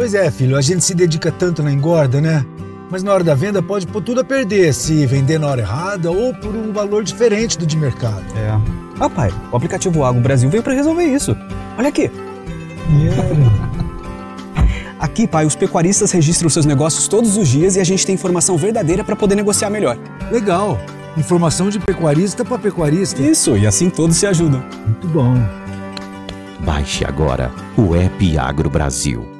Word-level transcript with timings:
Pois 0.00 0.14
é, 0.14 0.30
filho, 0.30 0.56
a 0.56 0.62
gente 0.62 0.82
se 0.82 0.94
dedica 0.94 1.30
tanto 1.30 1.62
na 1.62 1.70
engorda, 1.70 2.22
né? 2.22 2.42
Mas 2.90 3.02
na 3.02 3.12
hora 3.12 3.22
da 3.22 3.34
venda 3.34 3.62
pode 3.62 3.86
pôr 3.86 4.00
tudo 4.00 4.22
a 4.22 4.24
perder 4.24 4.72
se 4.72 5.04
vender 5.04 5.38
na 5.38 5.46
hora 5.46 5.60
errada 5.60 6.10
ou 6.10 6.32
por 6.32 6.56
um 6.56 6.72
valor 6.72 7.04
diferente 7.04 7.58
do 7.58 7.66
de 7.66 7.76
mercado. 7.76 8.24
É. 8.34 8.58
Ah, 8.98 9.10
pai, 9.10 9.30
o 9.52 9.56
aplicativo 9.58 10.02
Agro 10.02 10.22
Brasil 10.22 10.48
veio 10.48 10.62
para 10.62 10.72
resolver 10.72 11.04
isso. 11.04 11.36
Olha 11.76 11.90
aqui. 11.90 12.10
Yeah. 12.98 13.22
Aqui, 14.98 15.26
pai, 15.26 15.44
os 15.44 15.54
pecuaristas 15.54 16.10
registram 16.12 16.48
seus 16.48 16.64
negócios 16.64 17.06
todos 17.06 17.36
os 17.36 17.46
dias 17.46 17.76
e 17.76 17.80
a 17.80 17.84
gente 17.84 18.06
tem 18.06 18.14
informação 18.14 18.56
verdadeira 18.56 19.04
para 19.04 19.14
poder 19.14 19.34
negociar 19.34 19.68
melhor. 19.68 19.98
Legal. 20.32 20.78
Informação 21.14 21.68
de 21.68 21.78
pecuarista 21.78 22.42
para 22.42 22.58
pecuarista. 22.58 23.20
Isso, 23.20 23.54
e 23.54 23.66
assim 23.66 23.90
todos 23.90 24.16
se 24.16 24.26
ajudam. 24.26 24.64
Muito 24.82 25.06
bom. 25.08 25.34
Baixe 26.60 27.04
agora 27.04 27.50
o 27.76 27.94
app 27.94 28.38
Agro 28.38 28.70
Brasil. 28.70 29.39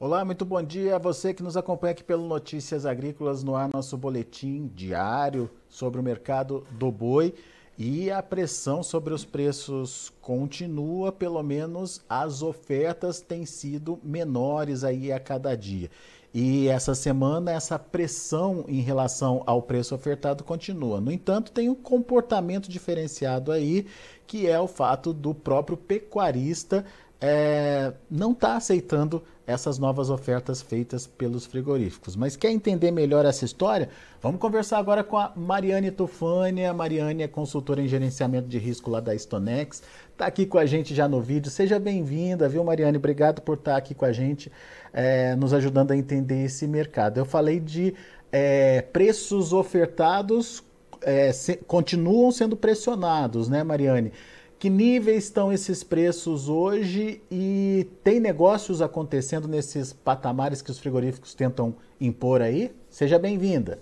Olá, 0.00 0.24
muito 0.24 0.44
bom 0.44 0.62
dia 0.62 0.94
a 0.94 0.98
você 0.98 1.34
que 1.34 1.42
nos 1.42 1.56
acompanha 1.56 1.90
aqui 1.90 2.04
pelo 2.04 2.24
Notícias 2.24 2.86
Agrícolas 2.86 3.42
no 3.42 3.56
ar, 3.56 3.68
nosso 3.68 3.96
boletim 3.96 4.70
diário 4.72 5.50
sobre 5.68 5.98
o 5.98 6.04
mercado 6.04 6.64
do 6.70 6.88
boi. 6.88 7.34
E 7.76 8.08
a 8.08 8.22
pressão 8.22 8.80
sobre 8.80 9.12
os 9.12 9.24
preços 9.24 10.12
continua, 10.20 11.10
pelo 11.10 11.42
menos 11.42 12.00
as 12.08 12.42
ofertas 12.42 13.20
têm 13.20 13.44
sido 13.44 13.98
menores 14.00 14.84
aí 14.84 15.10
a 15.10 15.18
cada 15.18 15.56
dia. 15.56 15.90
E 16.32 16.68
essa 16.68 16.94
semana 16.94 17.50
essa 17.50 17.76
pressão 17.76 18.64
em 18.68 18.80
relação 18.80 19.42
ao 19.46 19.60
preço 19.62 19.96
ofertado 19.96 20.44
continua. 20.44 21.00
No 21.00 21.10
entanto, 21.10 21.50
tem 21.50 21.68
um 21.68 21.74
comportamento 21.74 22.68
diferenciado 22.68 23.50
aí, 23.50 23.84
que 24.28 24.46
é 24.46 24.60
o 24.60 24.68
fato 24.68 25.12
do 25.12 25.34
próprio 25.34 25.76
pecuarista 25.76 26.84
é, 27.20 27.92
não 28.10 28.32
está 28.32 28.56
aceitando 28.56 29.22
essas 29.48 29.78
novas 29.78 30.10
ofertas 30.10 30.60
feitas 30.60 31.06
pelos 31.06 31.46
frigoríficos. 31.46 32.14
Mas 32.14 32.36
quer 32.36 32.50
entender 32.50 32.90
melhor 32.90 33.24
essa 33.24 33.46
história? 33.46 33.88
Vamos 34.20 34.38
conversar 34.38 34.76
agora 34.76 35.02
com 35.02 35.16
a 35.16 35.32
Mariane 35.34 35.90
Tufani. 35.90 36.66
A 36.66 36.74
Mariane 36.74 37.22
é 37.22 37.28
consultora 37.28 37.80
em 37.80 37.88
gerenciamento 37.88 38.46
de 38.46 38.58
risco 38.58 38.90
lá 38.90 39.00
da 39.00 39.16
Stonex. 39.16 39.82
Está 40.12 40.26
aqui 40.26 40.44
com 40.44 40.58
a 40.58 40.66
gente 40.66 40.94
já 40.94 41.08
no 41.08 41.22
vídeo. 41.22 41.50
Seja 41.50 41.78
bem-vinda, 41.78 42.46
viu, 42.46 42.62
Mariane? 42.62 42.98
Obrigado 42.98 43.40
por 43.40 43.56
estar 43.56 43.72
tá 43.72 43.78
aqui 43.78 43.94
com 43.94 44.04
a 44.04 44.12
gente, 44.12 44.52
é, 44.92 45.34
nos 45.34 45.54
ajudando 45.54 45.92
a 45.92 45.96
entender 45.96 46.44
esse 46.44 46.66
mercado. 46.66 47.16
Eu 47.16 47.24
falei 47.24 47.58
de 47.58 47.94
é, 48.30 48.82
preços 48.82 49.54
ofertados 49.54 50.62
é, 51.00 51.32
se, 51.32 51.56
continuam 51.56 52.30
sendo 52.30 52.54
pressionados, 52.54 53.48
né, 53.48 53.64
Mariane? 53.64 54.12
Que 54.58 54.68
níveis 54.68 55.24
estão 55.24 55.52
esses 55.52 55.84
preços 55.84 56.48
hoje 56.48 57.22
e 57.30 57.86
tem 58.02 58.18
negócios 58.18 58.82
acontecendo 58.82 59.46
nesses 59.46 59.92
patamares 59.92 60.60
que 60.60 60.70
os 60.70 60.80
frigoríficos 60.80 61.32
tentam 61.32 61.76
impor 62.00 62.42
aí? 62.42 62.72
Seja 62.90 63.20
bem-vinda. 63.20 63.80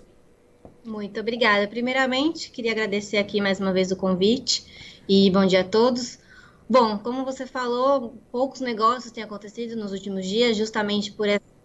Muito 0.85 1.19
obrigada. 1.19 1.67
Primeiramente, 1.67 2.51
queria 2.51 2.73
agradecer 2.73 3.17
aqui 3.17 3.41
mais 3.41 3.59
uma 3.59 3.73
vez 3.73 3.91
o 3.91 3.95
convite 3.95 5.01
e 5.09 5.31
bom 5.31 5.47
dia 5.47 5.61
a 5.61 5.63
todos. 5.63 6.19
Bom, 6.69 6.99
como 6.99 7.25
você 7.25 7.47
falou, 7.47 8.13
poucos 8.31 8.61
negócios 8.61 9.11
têm 9.11 9.23
acontecido 9.23 9.75
nos 9.75 9.91
últimos 9.91 10.27
dias, 10.27 10.55
justamente 10.55 11.11
por 11.11 11.27
essa 11.27 11.56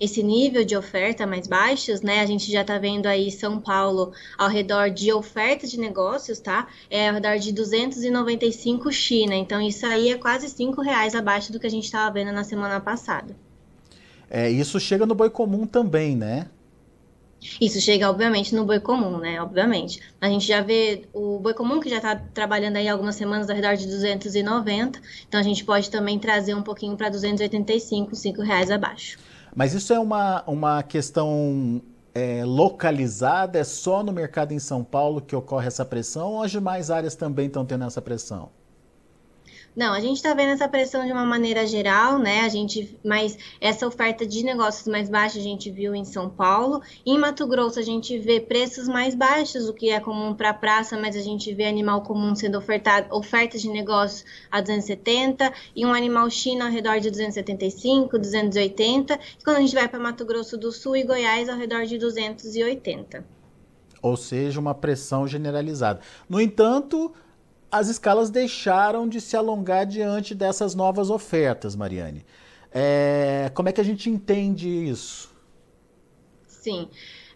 esse 0.00 0.22
nível 0.22 0.64
de 0.64 0.76
oferta 0.76 1.26
mais 1.26 1.46
baixos, 1.46 2.00
né? 2.00 2.20
A 2.20 2.26
gente 2.26 2.50
já 2.50 2.62
está 2.62 2.78
vendo 2.78 3.06
aí 3.06 3.30
São 3.30 3.60
Paulo 3.60 4.12
ao 4.36 4.48
redor 4.48 4.90
de 4.90 5.12
ofertas 5.12 5.70
de 5.70 5.78
negócios, 5.78 6.40
tá? 6.40 6.68
É 6.90 7.08
ao 7.08 7.14
redor 7.14 7.38
de 7.38 7.52
295 7.52 8.90
China. 8.90 9.34
Então 9.34 9.60
isso 9.60 9.86
aí 9.86 10.10
é 10.10 10.18
quase 10.18 10.48
cinco 10.48 10.80
reais 10.80 11.14
abaixo 11.14 11.52
do 11.52 11.60
que 11.60 11.66
a 11.66 11.70
gente 11.70 11.84
estava 11.84 12.12
vendo 12.12 12.32
na 12.32 12.42
semana 12.42 12.80
passada. 12.80 13.36
É, 14.28 14.50
isso 14.50 14.80
chega 14.80 15.06
no 15.06 15.14
boi 15.14 15.30
comum 15.30 15.66
também, 15.66 16.16
né? 16.16 16.48
Isso 17.60 17.80
chega, 17.80 18.08
obviamente, 18.08 18.54
no 18.54 18.64
boi 18.64 18.80
comum, 18.80 19.18
né? 19.18 19.40
Obviamente. 19.42 20.00
A 20.20 20.28
gente 20.28 20.46
já 20.46 20.60
vê 20.60 21.02
o 21.12 21.38
boi 21.38 21.52
comum 21.54 21.80
que 21.80 21.88
já 21.88 21.96
está 21.96 22.16
trabalhando 22.16 22.76
aí 22.76 22.88
algumas 22.88 23.16
semanas 23.16 23.50
ao 23.50 23.56
redor 23.56 23.76
de 23.76 23.86
290. 23.86 25.00
Então 25.28 25.40
a 25.40 25.42
gente 25.42 25.64
pode 25.64 25.90
também 25.90 26.18
trazer 26.18 26.54
um 26.54 26.62
pouquinho 26.62 26.96
para 26.96 27.08
285, 27.08 28.14
5 28.14 28.42
reais 28.42 28.70
abaixo. 28.70 29.18
Mas 29.54 29.74
isso 29.74 29.92
é 29.92 29.98
uma, 30.00 30.42
uma 30.46 30.82
questão 30.82 31.82
é, 32.14 32.44
localizada? 32.44 33.58
É 33.58 33.64
só 33.64 34.02
no 34.02 34.12
mercado 34.12 34.52
em 34.52 34.58
São 34.58 34.82
Paulo 34.82 35.20
que 35.20 35.36
ocorre 35.36 35.66
essa 35.66 35.84
pressão 35.84 36.32
ou 36.32 36.42
as 36.42 36.50
demais 36.50 36.90
áreas 36.90 37.14
também 37.14 37.46
estão 37.46 37.64
tendo 37.64 37.84
essa 37.84 38.00
pressão? 38.00 38.50
Não, 39.74 39.94
a 39.94 40.00
gente 40.00 40.16
está 40.16 40.34
vendo 40.34 40.50
essa 40.50 40.68
pressão 40.68 41.06
de 41.06 41.12
uma 41.12 41.24
maneira 41.24 41.66
geral, 41.66 42.18
né? 42.18 42.40
A 42.40 42.48
gente, 42.48 42.98
mas 43.02 43.38
essa 43.58 43.86
oferta 43.86 44.26
de 44.26 44.44
negócios 44.44 44.86
mais 44.86 45.08
baixa 45.08 45.38
a 45.38 45.42
gente 45.42 45.70
viu 45.70 45.94
em 45.94 46.04
São 46.04 46.28
Paulo. 46.28 46.82
Em 47.06 47.18
Mato 47.18 47.46
Grosso 47.46 47.78
a 47.78 47.82
gente 47.82 48.18
vê 48.18 48.38
preços 48.38 48.86
mais 48.86 49.14
baixos, 49.14 49.70
o 49.70 49.72
que 49.72 49.88
é 49.88 49.98
comum 49.98 50.34
para 50.34 50.50
a 50.50 50.54
praça, 50.54 50.98
mas 50.98 51.16
a 51.16 51.22
gente 51.22 51.54
vê 51.54 51.64
animal 51.64 52.02
comum 52.02 52.34
sendo 52.34 52.58
ofertado, 52.58 53.14
ofertas 53.16 53.62
de 53.62 53.70
negócios 53.70 54.26
a 54.50 54.60
270 54.60 55.50
e 55.74 55.86
um 55.86 55.94
animal 55.94 56.28
China 56.28 56.66
ao 56.66 56.70
redor 56.70 57.00
de 57.00 57.10
275, 57.10 58.18
280. 58.18 59.14
E 59.14 59.42
quando 59.42 59.56
a 59.56 59.60
gente 59.60 59.74
vai 59.74 59.88
para 59.88 59.98
Mato 59.98 60.26
Grosso 60.26 60.58
do 60.58 60.70
Sul 60.70 60.96
e 60.96 61.02
Goiás 61.02 61.48
ao 61.48 61.56
redor 61.56 61.86
de 61.86 61.96
280. 61.96 63.24
Ou 64.02 64.16
seja, 64.18 64.60
uma 64.60 64.74
pressão 64.74 65.26
generalizada. 65.26 66.00
No 66.28 66.40
entanto, 66.40 67.14
as 67.72 67.88
escalas 67.88 68.28
deixaram 68.28 69.08
de 69.08 69.18
se 69.18 69.34
alongar 69.34 69.86
diante 69.86 70.34
dessas 70.34 70.74
novas 70.74 71.08
ofertas, 71.08 71.74
Mariane. 71.74 72.24
É, 72.70 73.50
como 73.54 73.70
é 73.70 73.72
que 73.72 73.80
a 73.80 73.84
gente 73.84 74.10
entende 74.10 74.68
isso? 74.68 75.34
Sim. 76.46 76.88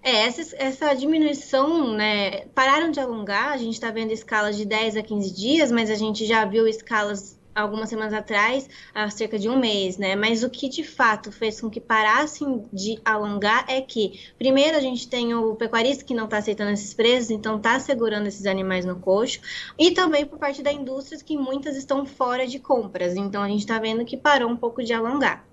É, 0.03 0.27
essa, 0.27 0.55
essa 0.57 0.95
diminuição, 0.95 1.95
né, 1.95 2.43
pararam 2.55 2.91
de 2.91 3.01
alongar, 3.01 3.53
a 3.53 3.57
gente 3.57 3.75
está 3.75 3.91
vendo 3.91 4.13
escalas 4.13 4.57
de 4.57 4.65
10 4.67 4.99
a 4.99 5.03
15 5.03 5.35
dias, 5.35 5.73
mas 5.73 5.91
a 5.91 5.95
gente 5.95 6.27
já 6.27 6.45
viu 6.45 6.69
escalas 6.69 7.36
algumas 7.57 7.89
semanas 7.89 8.13
atrás, 8.13 8.69
há 8.95 9.09
cerca 9.11 9.39
de 9.39 9.49
um 9.49 9.59
mês, 9.59 9.97
né? 9.97 10.15
Mas 10.15 10.43
o 10.43 10.51
que 10.51 10.69
de 10.69 10.85
fato 10.85 11.33
fez 11.33 11.61
com 11.61 11.71
que 11.71 11.81
parassem 11.81 12.65
de 12.73 13.01
alongar 13.05 13.65
é 13.69 13.81
que, 13.81 14.21
primeiro, 14.39 14.77
a 14.77 14.81
gente 14.81 15.09
tem 15.09 15.35
o 15.35 15.55
pecuarista 15.57 16.05
que 16.05 16.15
não 16.15 16.27
está 16.27 16.39
aceitando 16.39 16.71
esses 16.71 16.93
preços, 16.93 17.31
então 17.31 17.57
está 17.57 17.79
segurando 17.81 18.27
esses 18.27 18.47
animais 18.47 18.85
no 18.85 18.97
coxo, 18.97 19.41
e 19.79 19.91
também 19.91 20.27
por 20.27 20.39
parte 20.39 20.63
da 20.63 20.73
indústria 20.73 21.19
que 21.25 21.37
muitas 21.37 21.77
estão 21.77 22.05
fora 22.05 22.47
de 22.47 22.59
compras, 22.59 23.17
então 23.17 23.43
a 23.43 23.49
gente 23.49 23.61
está 23.61 23.79
vendo 23.79 24.05
que 24.05 24.17
parou 24.17 24.51
um 24.51 24.57
pouco 24.57 24.85
de 24.85 24.93
alongar. 24.93 25.47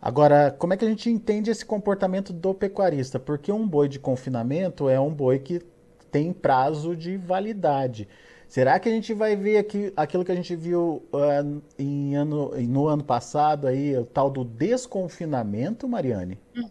Agora, 0.00 0.50
como 0.50 0.74
é 0.74 0.76
que 0.76 0.84
a 0.84 0.88
gente 0.88 1.08
entende 1.08 1.50
esse 1.50 1.64
comportamento 1.64 2.30
do 2.30 2.52
pecuarista? 2.52 3.18
Porque 3.18 3.50
um 3.50 3.66
boi 3.66 3.88
de 3.88 3.98
confinamento 3.98 4.86
é 4.86 5.00
um 5.00 5.10
boi 5.10 5.38
que 5.38 5.62
tem 6.10 6.30
prazo 6.30 6.94
de 6.94 7.16
validade. 7.16 8.06
Será 8.54 8.78
que 8.78 8.88
a 8.88 8.92
gente 8.92 9.12
vai 9.12 9.34
ver 9.34 9.56
aqui, 9.56 9.92
aquilo 9.96 10.24
que 10.24 10.30
a 10.30 10.34
gente 10.36 10.54
viu 10.54 11.02
uh, 11.12 11.60
em 11.76 12.14
ano, 12.14 12.52
no 12.56 12.86
ano 12.86 13.02
passado 13.02 13.66
aí, 13.66 13.98
o 13.98 14.04
tal 14.04 14.30
do 14.30 14.44
desconfinamento, 14.44 15.88
Mariane? 15.88 16.38
Hum 16.56 16.70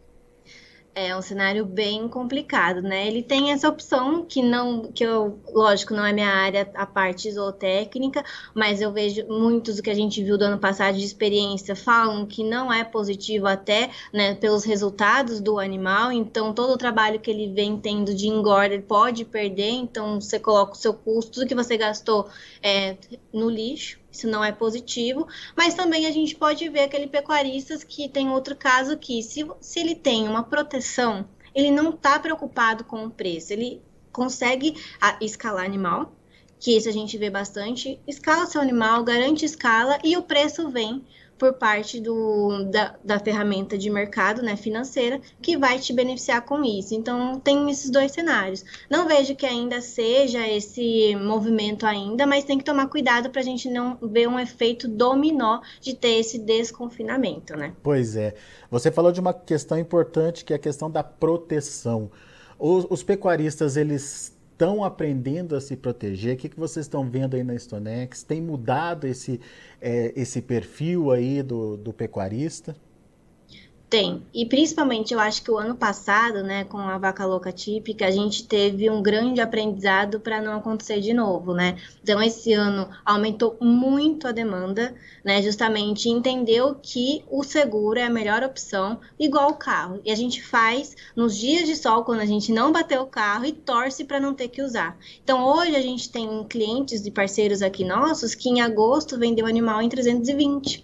é 0.96 1.16
um 1.16 1.22
cenário 1.22 1.66
bem 1.66 2.08
complicado, 2.08 2.82
né? 2.82 3.08
Ele 3.08 3.24
tem 3.24 3.52
essa 3.52 3.68
opção 3.68 4.24
que 4.24 4.42
não, 4.42 4.92
que 4.92 5.04
eu, 5.04 5.40
lógico, 5.52 5.94
não 5.94 6.06
é 6.06 6.14
minha 6.14 6.30
área 6.30 6.70
a 6.76 6.86
parte 6.86 7.32
zootécnica, 7.32 8.24
mas 8.54 8.82
eu 8.82 8.92
vejo 8.92 9.26
muitos 9.28 9.78
do 9.78 9.84
que 9.84 9.90
a 9.90 9.96
gente 9.96 10.24
viu 10.24 10.38
do 10.38 10.44
ano 10.46 10.60
passado 10.60 10.98
de 10.98 11.04
experiência 11.04 11.76
falam 11.76 12.26
que 12.26 12.44
não 12.44 12.72
é 12.72 12.84
positivo 12.84 13.48
até, 13.48 13.90
né, 14.12 14.36
pelos 14.36 14.64
resultados 14.64 15.42
do 15.42 15.60
animal. 15.60 16.12
Então 16.12 16.54
todo 16.54 16.74
o 16.74 16.78
trabalho 16.78 17.20
que 17.20 17.32
ele 17.32 17.52
vem 17.54 17.78
tendo 17.78 18.14
de 18.14 18.28
engorda 18.28 18.74
ele 18.76 18.84
pode 18.84 19.26
perder. 19.26 19.72
Então 19.72 20.22
você 20.22 20.40
coloca 20.40 20.74
o 20.74 20.76
seu 20.76 20.94
custo, 20.94 21.32
tudo 21.34 21.48
que 21.48 21.56
você 21.56 21.78
gastou 21.78 22.30
é, 22.62 22.98
no 23.34 23.50
lixo 23.50 24.03
isso 24.14 24.28
não 24.28 24.44
é 24.44 24.52
positivo, 24.52 25.28
mas 25.58 25.74
também 25.74 26.06
a 26.06 26.12
gente 26.12 26.36
pode 26.36 26.70
ver 26.70 26.82
aquele 26.82 27.08
pecuaristas 27.08 27.84
que 27.84 28.08
tem 28.08 28.30
outro 28.30 28.56
caso 28.56 28.96
que 28.96 29.24
se, 29.24 29.46
se 29.60 29.80
ele 29.80 29.96
tem 29.96 30.30
uma 30.30 30.44
proteção, 30.44 31.28
ele 31.54 31.72
não 31.72 31.90
está 31.90 32.20
preocupado 32.20 32.84
com 32.84 33.04
o 33.06 33.10
preço, 33.10 33.52
ele 33.52 33.82
consegue 34.12 34.76
a, 35.02 35.18
escalar 35.20 35.66
animal, 35.66 36.14
que 36.60 36.78
isso 36.78 36.88
a 36.88 36.92
gente 36.92 37.18
vê 37.18 37.30
bastante, 37.30 38.00
escala 38.08 38.46
seu 38.46 38.62
animal, 38.62 39.04
garante 39.04 39.44
escala 39.44 39.98
e 40.04 40.16
o 40.16 40.22
preço 40.22 40.70
vem 40.70 41.04
por 41.44 41.52
parte 41.52 42.00
do, 42.00 42.64
da, 42.72 42.96
da 43.04 43.20
ferramenta 43.20 43.78
de 43.78 43.90
mercado 43.90 44.42
né, 44.42 44.56
financeira 44.56 45.20
que 45.42 45.58
vai 45.58 45.78
te 45.78 45.92
beneficiar 45.92 46.42
com 46.44 46.64
isso. 46.64 46.96
Então, 46.96 47.38
tem 47.38 47.70
esses 47.70 47.90
dois 47.90 48.14
cenários. 48.14 48.64
Não 48.90 49.06
vejo 49.06 49.36
que 49.36 49.46
ainda 49.46 49.82
seja 49.82 50.48
esse 50.48 51.14
movimento 51.18 51.86
ainda, 51.86 52.26
mas 52.26 52.46
tem 52.46 52.58
que 52.58 52.64
tomar 52.64 52.88
cuidado 52.88 53.30
para 53.30 53.42
a 53.42 53.44
gente 53.44 53.70
não 53.70 53.98
ver 54.02 54.26
um 54.26 54.40
efeito 54.40 54.88
dominó 54.88 55.60
de 55.82 55.94
ter 55.94 56.18
esse 56.20 56.40
desconfinamento, 56.40 57.58
né? 57.58 57.74
Pois 57.84 58.16
é. 58.16 58.36
Você 58.72 58.90
falou 58.90 59.12
de 59.12 59.20
uma 59.20 59.34
questão 59.34 59.78
importante 59.78 60.46
que 60.46 60.54
é 60.54 60.56
a 60.56 60.60
questão 60.60 60.90
da 60.90 61.04
proteção. 61.04 62.10
Os, 62.58 62.88
os 62.90 63.04
pecuaristas, 63.04 63.76
eles 63.76 64.34
estão 64.64 64.84
aprendendo 64.84 65.58
a 65.58 65.62
se 65.62 65.76
proteger? 65.76 66.36
O 66.36 66.38
que, 66.38 66.48
que 66.48 66.60
vocês 66.60 66.86
estão 66.86 67.10
vendo 67.10 67.36
aí 67.36 67.44
na 67.44 67.54
Stonex? 67.54 68.24
Tem 68.24 68.42
mudado 68.42 69.06
esse, 69.06 69.42
é, 69.82 70.14
esse 70.16 70.42
perfil 70.42 71.12
aí 71.12 71.44
do, 71.44 71.76
do 71.76 71.92
pecuarista? 71.92 72.74
Tem. 73.94 74.26
E 74.34 74.44
principalmente 74.44 75.14
eu 75.14 75.20
acho 75.20 75.44
que 75.44 75.52
o 75.52 75.58
ano 75.60 75.76
passado, 75.76 76.42
né, 76.42 76.64
com 76.64 76.80
a 76.80 76.98
vaca 76.98 77.28
louca 77.28 77.52
típica, 77.52 78.08
a 78.08 78.10
gente 78.10 78.48
teve 78.48 78.90
um 78.90 79.04
grande 79.04 79.40
aprendizado 79.40 80.20
para 80.20 80.42
não 80.42 80.58
acontecer 80.58 81.00
de 81.00 81.14
novo, 81.14 81.54
né? 81.54 81.78
Então 82.02 82.20
esse 82.20 82.54
ano 82.54 82.90
aumentou 83.06 83.56
muito 83.62 84.28
a 84.28 84.32
demanda, 84.32 84.96
né? 85.24 85.44
Justamente 85.44 86.10
entendeu 86.10 86.74
que 86.82 87.24
o 87.30 87.44
seguro 87.44 88.00
é 88.00 88.04
a 88.04 88.10
melhor 88.10 88.42
opção, 88.42 89.00
igual 89.20 89.52
o 89.52 89.58
carro. 89.58 90.02
E 90.04 90.12
a 90.12 90.16
gente 90.16 90.42
faz 90.42 90.96
nos 91.16 91.38
dias 91.38 91.68
de 91.68 91.76
sol 91.76 92.04
quando 92.04 92.22
a 92.22 92.26
gente 92.26 92.52
não 92.52 92.72
bateu 92.72 93.04
o 93.04 93.06
carro 93.06 93.46
e 93.46 93.52
torce 93.52 94.06
para 94.06 94.20
não 94.20 94.34
ter 94.34 94.48
que 94.48 94.64
usar. 94.64 94.98
Então 95.24 95.46
hoje 95.46 95.76
a 95.76 95.82
gente 95.84 96.12
tem 96.12 96.44
clientes 96.46 97.06
e 97.06 97.12
parceiros 97.12 97.62
aqui 97.62 97.86
nossos 97.86 98.34
que 98.34 98.50
em 98.50 98.60
agosto 98.60 99.20
vendeu 99.20 99.46
animal 99.46 99.84
em 99.84 99.90
320. 99.90 100.84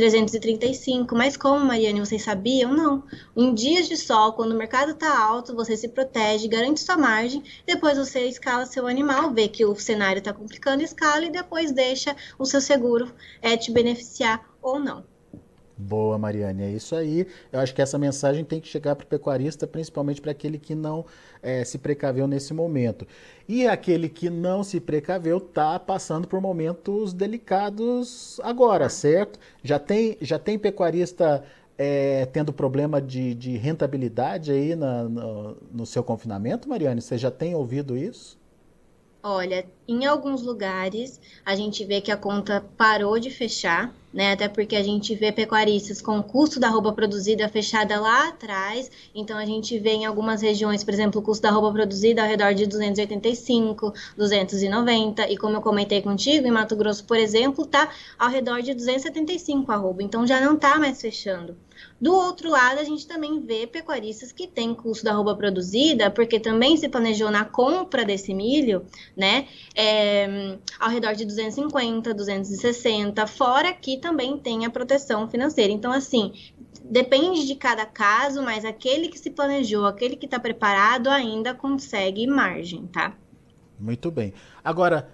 335. 0.00 1.14
Mas 1.14 1.36
como, 1.36 1.62
Mariane, 1.62 2.00
vocês 2.00 2.22
sabiam? 2.22 2.72
Não. 2.72 3.04
Em 3.36 3.52
dias 3.52 3.86
de 3.86 3.98
sol, 3.98 4.32
quando 4.32 4.52
o 4.52 4.56
mercado 4.56 4.92
está 4.92 5.22
alto, 5.22 5.54
você 5.54 5.76
se 5.76 5.88
protege, 5.88 6.48
garante 6.48 6.80
sua 6.80 6.96
margem, 6.96 7.44
depois 7.66 7.98
você 7.98 8.20
escala 8.26 8.64
seu 8.64 8.86
animal, 8.86 9.34
vê 9.34 9.46
que 9.46 9.62
o 9.62 9.76
cenário 9.76 10.20
está 10.20 10.32
complicando, 10.32 10.82
escala 10.82 11.26
e 11.26 11.30
depois 11.30 11.70
deixa 11.70 12.16
o 12.38 12.46
seu 12.46 12.62
seguro 12.62 13.12
é, 13.42 13.58
te 13.58 13.70
beneficiar 13.70 14.42
ou 14.62 14.78
não. 14.78 15.04
Boa, 15.80 16.18
Mariane, 16.18 16.62
é 16.62 16.70
isso 16.70 16.94
aí. 16.94 17.26
Eu 17.50 17.58
acho 17.58 17.74
que 17.74 17.80
essa 17.80 17.98
mensagem 17.98 18.44
tem 18.44 18.60
que 18.60 18.68
chegar 18.68 18.94
para 18.94 19.04
o 19.04 19.06
pecuarista, 19.06 19.66
principalmente 19.66 20.20
para 20.20 20.30
aquele 20.30 20.58
que 20.58 20.74
não 20.74 21.06
é, 21.42 21.64
se 21.64 21.78
precaveu 21.78 22.26
nesse 22.26 22.52
momento. 22.52 23.06
E 23.48 23.66
aquele 23.66 24.08
que 24.08 24.28
não 24.28 24.62
se 24.62 24.78
precaveu 24.78 25.38
está 25.38 25.78
passando 25.80 26.28
por 26.28 26.40
momentos 26.40 27.14
delicados 27.14 28.38
agora, 28.42 28.88
certo? 28.90 29.38
Já 29.62 29.78
tem, 29.78 30.18
já 30.20 30.38
tem 30.38 30.58
pecuarista 30.58 31.42
é, 31.78 32.26
tendo 32.26 32.52
problema 32.52 33.00
de, 33.00 33.34
de 33.34 33.56
rentabilidade 33.56 34.52
aí 34.52 34.76
na, 34.76 35.04
no, 35.04 35.56
no 35.72 35.86
seu 35.86 36.04
confinamento, 36.04 36.68
Mariane? 36.68 37.00
Você 37.00 37.16
já 37.16 37.30
tem 37.30 37.54
ouvido 37.54 37.96
isso? 37.96 38.38
Olha, 39.22 39.66
em 39.92 40.06
alguns 40.06 40.42
lugares 40.42 41.20
a 41.44 41.56
gente 41.56 41.84
vê 41.84 42.00
que 42.00 42.12
a 42.12 42.16
conta 42.16 42.64
parou 42.76 43.18
de 43.18 43.28
fechar, 43.28 43.92
né? 44.12 44.32
Até 44.32 44.48
porque 44.48 44.76
a 44.76 44.82
gente 44.82 45.14
vê 45.14 45.32
pecuaristas 45.32 46.00
com 46.00 46.18
o 46.18 46.22
custo 46.22 46.60
da 46.60 46.68
roupa 46.68 46.92
produzida 46.92 47.48
fechada 47.48 48.00
lá 48.00 48.28
atrás. 48.28 48.90
Então 49.14 49.36
a 49.36 49.44
gente 49.44 49.78
vê 49.78 49.90
em 49.90 50.06
algumas 50.06 50.42
regiões, 50.42 50.84
por 50.84 50.94
exemplo, 50.94 51.20
o 51.20 51.24
custo 51.24 51.42
da 51.42 51.50
roupa 51.50 51.72
produzida 51.72 52.22
ao 52.22 52.28
redor 52.28 52.54
de 52.54 52.66
285, 52.66 53.92
290. 54.16 55.28
E 55.30 55.36
como 55.36 55.56
eu 55.56 55.60
comentei 55.60 56.00
contigo, 56.02 56.46
em 56.46 56.50
Mato 56.50 56.76
Grosso, 56.76 57.04
por 57.04 57.16
exemplo, 57.16 57.66
tá 57.66 57.90
ao 58.18 58.28
redor 58.28 58.62
de 58.62 58.74
275 58.74 59.72
a 59.72 59.76
roupa. 59.76 60.02
Então 60.02 60.26
já 60.26 60.40
não 60.40 60.56
tá 60.56 60.78
mais 60.78 61.00
fechando. 61.00 61.56
Do 62.00 62.14
outro 62.14 62.48
lado, 62.50 62.78
a 62.78 62.84
gente 62.84 63.06
também 63.06 63.40
vê 63.40 63.66
pecuaristas 63.66 64.32
que 64.32 64.46
têm 64.46 64.74
custo 64.74 65.04
da 65.04 65.12
roupa 65.12 65.34
produzida, 65.34 66.10
porque 66.10 66.40
também 66.40 66.76
se 66.76 66.88
planejou 66.88 67.30
na 67.30 67.44
compra 67.44 68.04
desse 68.04 68.32
milho, 68.32 68.84
né? 69.16 69.46
É, 69.82 70.58
ao 70.78 70.90
redor 70.90 71.14
de 71.14 71.24
250, 71.24 72.12
260, 72.12 73.26
fora 73.26 73.72
que 73.72 73.96
também 73.96 74.36
tem 74.36 74.66
a 74.66 74.70
proteção 74.70 75.26
financeira. 75.26 75.72
Então, 75.72 75.90
assim, 75.90 76.34
depende 76.84 77.46
de 77.46 77.54
cada 77.54 77.86
caso, 77.86 78.42
mas 78.42 78.62
aquele 78.66 79.08
que 79.08 79.18
se 79.18 79.30
planejou, 79.30 79.86
aquele 79.86 80.16
que 80.16 80.26
está 80.26 80.38
preparado, 80.38 81.08
ainda 81.08 81.54
consegue 81.54 82.26
margem, 82.26 82.86
tá? 82.88 83.14
Muito 83.78 84.10
bem. 84.10 84.34
Agora, 84.62 85.08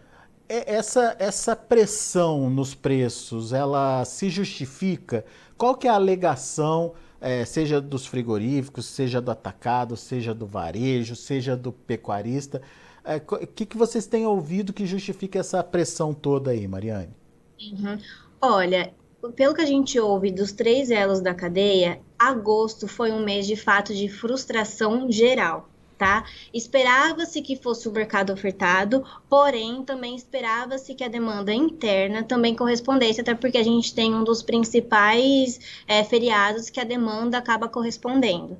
essa, 0.48 1.14
essa 1.20 1.54
pressão 1.54 2.50
nos 2.50 2.74
preços, 2.74 3.52
ela 3.52 4.04
se 4.04 4.28
justifica? 4.28 5.24
Qual 5.56 5.76
que 5.76 5.86
é 5.86 5.90
a 5.90 5.94
alegação, 5.94 6.94
é, 7.20 7.44
seja 7.44 7.80
dos 7.80 8.04
frigoríficos, 8.04 8.86
seja 8.86 9.20
do 9.20 9.30
atacado, 9.30 9.96
seja 9.96 10.34
do 10.34 10.44
varejo, 10.44 11.14
seja 11.14 11.56
do 11.56 11.70
pecuarista? 11.70 12.60
O 13.06 13.36
é, 13.36 13.46
que, 13.46 13.64
que 13.64 13.76
vocês 13.76 14.06
têm 14.06 14.26
ouvido 14.26 14.72
que 14.72 14.84
justifica 14.84 15.38
essa 15.38 15.62
pressão 15.62 16.12
toda 16.12 16.50
aí, 16.50 16.66
Mariane? 16.66 17.14
Uhum. 17.60 17.98
Olha, 18.40 18.92
pelo 19.34 19.54
que 19.54 19.62
a 19.62 19.66
gente 19.66 19.98
ouve 19.98 20.30
dos 20.30 20.52
três 20.52 20.90
elos 20.90 21.20
da 21.20 21.34
cadeia, 21.34 22.00
agosto 22.18 22.88
foi 22.88 23.12
um 23.12 23.24
mês 23.24 23.46
de 23.46 23.56
fato 23.56 23.94
de 23.94 24.08
frustração 24.08 25.10
geral 25.10 25.68
tá? 25.96 26.24
Esperava-se 26.52 27.40
que 27.42 27.56
fosse 27.56 27.88
o 27.88 27.92
mercado 27.92 28.32
ofertado, 28.32 29.04
porém 29.28 29.82
também 29.82 30.14
esperava-se 30.14 30.94
que 30.94 31.02
a 31.02 31.08
demanda 31.08 31.52
interna 31.52 32.22
também 32.22 32.54
correspondesse, 32.54 33.20
até 33.20 33.34
porque 33.34 33.58
a 33.58 33.62
gente 33.62 33.94
tem 33.94 34.14
um 34.14 34.24
dos 34.24 34.42
principais 34.42 35.58
é, 35.86 36.04
feriados 36.04 36.70
que 36.70 36.80
a 36.80 36.84
demanda 36.84 37.38
acaba 37.38 37.68
correspondendo 37.68 38.58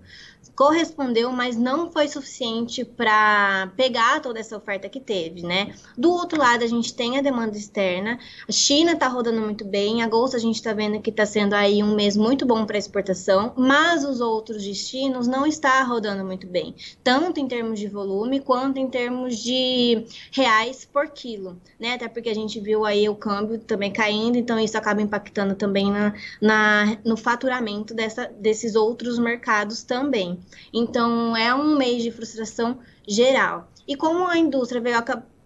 correspondeu, 0.55 1.33
mas 1.33 1.57
não 1.57 1.91
foi 1.91 2.09
suficiente 2.09 2.85
para 2.85 3.73
pegar 3.77 4.21
toda 4.21 4.39
essa 4.39 4.57
oferta 4.57 4.89
que 4.89 5.01
teve, 5.01 5.43
né? 5.43 5.75
Do 5.97 6.11
outro 6.11 6.39
lado, 6.39 6.63
a 6.63 6.67
gente 6.67 6.95
tem 6.95 7.19
a 7.19 7.23
demanda 7.23 7.57
externa. 7.57 8.19
A 8.49 8.53
China 8.53 8.93
está 8.93 9.09
rodando 9.09 9.41
muito 9.41 9.65
bem. 9.65 10.03
Agosto 10.03 10.37
a 10.37 10.41
gente 10.41 10.57
está 10.57 10.73
vendo 10.73 11.01
que 11.01 11.11
está 11.11 11.27
sendo 11.27 11.55
aí 11.55 11.83
um 11.83 11.95
mês 11.95 12.17
muito 12.17 12.47
bom 12.47 12.65
para 12.65 12.79
exportação, 12.79 13.53
mas 13.57 14.05
os 14.05 14.21
outros 14.21 14.65
destinos 14.65 15.27
não 15.27 15.47
está 15.47 15.83
rodando 15.83 16.25
muito 16.25 16.47
bem, 16.47 16.75
tanto 17.03 17.41
em 17.41 17.49
termos 17.49 17.79
de 17.79 17.89
volume 17.89 18.41
quanto 18.41 18.79
em 18.79 18.89
termos 18.89 19.37
de 19.39 20.05
reais 20.31 20.85
por 20.85 21.09
quilo, 21.09 21.61
né? 21.79 21.95
Até 21.95 22.09
porque 22.09 22.29
a 22.29 22.35
gente 22.35 22.61
viu 22.61 22.85
aí 22.85 23.09
o 23.09 23.15
câmbio 23.15 23.59
também 23.59 23.93
caindo, 23.93 24.37
então 24.37 24.59
isso 24.59 24.77
acaba 24.77 25.03
impactando 25.03 25.55
também 25.55 25.91
na, 25.91 26.15
na 26.41 26.99
no 27.05 27.17
faturamento 27.17 27.95
dessa, 27.95 28.27
desses 28.27 28.75
outros 28.75 29.19
mercados 29.19 29.83
também. 29.83 30.36
Então, 30.73 31.37
é 31.37 31.55
um 31.55 31.77
mês 31.77 32.03
de 32.03 32.11
frustração 32.11 32.79
geral. 33.07 33.69
E 33.87 33.97
como 33.97 34.27
a 34.27 34.39
indústria 34.39 34.81
veio 34.81 34.97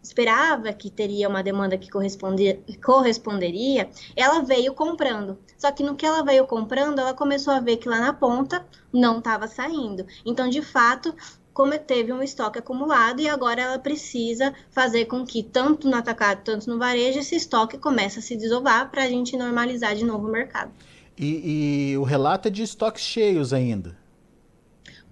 esperava 0.02 0.72
que 0.72 0.90
teria 0.90 1.28
uma 1.28 1.42
demanda 1.42 1.76
que 1.76 1.90
corresponderia, 1.90 3.90
ela 4.16 4.40
veio 4.40 4.72
comprando. 4.72 5.38
Só 5.58 5.70
que 5.70 5.82
no 5.82 5.94
que 5.94 6.06
ela 6.06 6.24
veio 6.24 6.46
comprando, 6.46 6.98
ela 6.98 7.14
começou 7.14 7.52
a 7.52 7.60
ver 7.60 7.76
que 7.76 7.88
lá 7.88 8.00
na 8.00 8.12
ponta 8.12 8.66
não 8.92 9.18
estava 9.18 9.46
saindo. 9.46 10.06
Então, 10.24 10.48
de 10.48 10.62
fato, 10.62 11.14
como 11.52 11.76
teve 11.78 12.12
um 12.12 12.22
estoque 12.22 12.58
acumulado 12.58 13.20
e 13.20 13.28
agora 13.28 13.60
ela 13.60 13.78
precisa 13.78 14.54
fazer 14.70 15.06
com 15.06 15.24
que 15.24 15.42
tanto 15.42 15.88
no 15.88 15.96
atacado, 15.96 16.42
tanto 16.42 16.70
no 16.70 16.78
varejo, 16.78 17.18
esse 17.18 17.36
estoque 17.36 17.76
comece 17.76 18.18
a 18.18 18.22
se 18.22 18.36
desovar 18.36 18.90
para 18.90 19.04
a 19.04 19.08
gente 19.08 19.36
normalizar 19.36 19.94
de 19.94 20.04
novo 20.04 20.26
o 20.26 20.30
mercado. 20.30 20.72
E, 21.18 21.90
e 21.92 21.98
o 21.98 22.02
relato 22.02 22.48
é 22.48 22.50
de 22.50 22.62
estoques 22.62 23.02
cheios 23.02 23.52
ainda. 23.52 23.99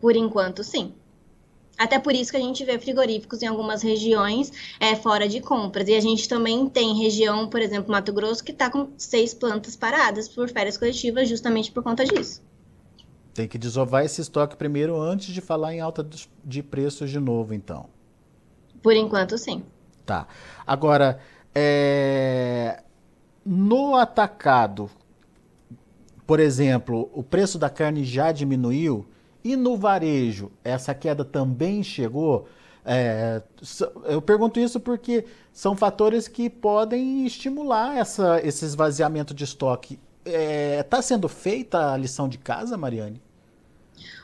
Por 0.01 0.17
enquanto, 0.17 0.63
sim. 0.63 0.95
Até 1.79 1.99
por 1.99 2.13
isso 2.13 2.33
que 2.33 2.37
a 2.37 2.41
gente 2.41 2.65
vê 2.65 2.77
frigoríficos 2.77 3.41
em 3.41 3.47
algumas 3.47 3.83
regiões 3.83 4.53
é, 4.81 4.97
fora 4.97 5.29
de 5.29 5.41
compras. 5.41 5.89
E 5.89 5.95
a 5.95 6.01
gente 6.01 6.29
também 6.29 6.69
tem 6.69 6.99
região, 7.01 7.49
por 7.49 7.63
exemplo, 7.63 7.93
Mato 7.93 8.13
Grosso, 8.13 8.43
que 8.43 8.51
está 8.51 8.69
com 8.69 8.89
seis 8.99 9.33
plantas 9.33 9.77
paradas 9.77 10.29
por 10.29 10.51
férias 10.51 10.77
coletivas, 10.77 11.29
justamente 11.29 11.71
por 11.71 11.85
conta 11.85 12.05
disso. 12.05 12.43
Tem 13.33 13.47
que 13.47 13.57
desovar 13.57 14.05
esse 14.05 14.21
estoque 14.21 14.57
primeiro 14.57 15.01
antes 15.01 15.33
de 15.33 15.41
falar 15.41 15.73
em 15.73 15.81
alta 15.81 16.05
de 16.45 16.63
preços 16.65 17.11
de 17.11 17.21
novo, 17.21 17.55
então. 17.55 17.87
Por 18.83 18.97
enquanto, 18.97 19.39
sim. 19.39 19.63
Tá. 20.05 20.27
Agora, 20.67 21.21
é... 21.55 22.83
no 23.45 23.95
atacado, 23.95 24.91
por 26.27 26.41
exemplo, 26.41 27.09
o 27.13 27.23
preço 27.23 27.57
da 27.57 27.71
carne 27.71 28.03
já 28.03 28.33
diminuiu 28.33 29.07
e 29.45 29.57
no 29.57 29.77
varejo, 29.77 30.51
essa 30.65 30.95
queda 30.95 31.25
também 31.25 31.83
chegou? 31.83 32.49
É, 32.85 33.43
eu 34.05 34.23
pergunto 34.23 34.59
isso 34.59 34.81
porque 34.81 35.27
são 35.53 35.77
fatores 35.77 36.27
que 36.27 36.49
podem 36.49 37.27
estimular 37.27 37.97
essa, 37.97 38.41
esse 38.43 38.65
esvaziamento 38.65 39.35
de 39.35 39.45
estoque. 39.45 39.99
Está 40.25 40.39
é, 40.39 40.83
tá 40.83 41.03
sendo 41.03 41.29
feita 41.29 41.93
a 41.93 41.97
lição 41.97 42.29
de 42.29 42.39
casa, 42.39 42.77
Mariane? 42.77 43.21